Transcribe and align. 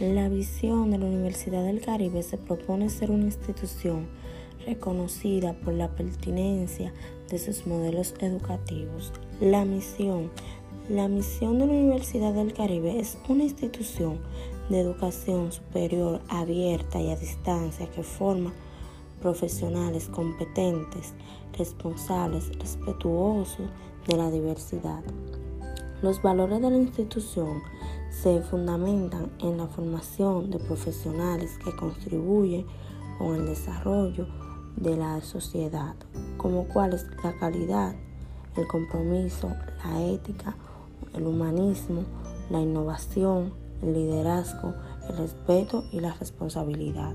La 0.00 0.30
visión 0.30 0.90
de 0.90 0.96
la 0.96 1.04
Universidad 1.04 1.62
del 1.62 1.82
Caribe 1.82 2.22
se 2.22 2.38
propone 2.38 2.88
ser 2.88 3.10
una 3.10 3.24
institución 3.24 4.06
reconocida 4.64 5.52
por 5.52 5.74
la 5.74 5.88
pertinencia 5.88 6.94
de 7.28 7.38
sus 7.38 7.66
modelos 7.66 8.14
educativos. 8.20 9.12
La 9.42 9.66
misión. 9.66 10.30
La 10.88 11.06
misión 11.06 11.58
de 11.58 11.66
la 11.66 11.74
Universidad 11.74 12.32
del 12.32 12.54
Caribe 12.54 12.98
es 12.98 13.18
una 13.28 13.42
institución 13.42 14.20
de 14.70 14.80
educación 14.80 15.52
superior 15.52 16.22
abierta 16.30 16.98
y 16.98 17.10
a 17.10 17.16
distancia 17.16 17.86
que 17.90 18.02
forma 18.02 18.54
profesionales 19.20 20.08
competentes, 20.08 21.12
responsables, 21.58 22.58
respetuosos 22.58 23.68
de 24.08 24.16
la 24.16 24.30
diversidad. 24.30 25.02
Los 26.00 26.22
valores 26.22 26.62
de 26.62 26.70
la 26.70 26.78
institución 26.78 27.60
se 28.10 28.42
fundamentan 28.42 29.30
en 29.38 29.58
la 29.58 29.66
formación 29.66 30.50
de 30.50 30.58
profesionales 30.58 31.58
que 31.64 31.74
contribuyen 31.74 32.66
con 33.18 33.36
el 33.36 33.46
desarrollo 33.46 34.26
de 34.76 34.96
la 34.96 35.20
sociedad, 35.20 35.94
como 36.36 36.66
cuáles 36.68 37.06
la 37.22 37.32
calidad, 37.38 37.94
el 38.56 38.66
compromiso, 38.66 39.48
la 39.84 40.02
ética, 40.02 40.56
el 41.14 41.26
humanismo, 41.26 42.04
la 42.50 42.60
innovación, 42.60 43.52
el 43.82 43.94
liderazgo, 43.94 44.74
el 45.08 45.16
respeto 45.16 45.84
y 45.92 46.00
la 46.00 46.12
responsabilidad. 46.14 47.14